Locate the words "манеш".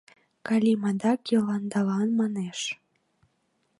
2.19-2.59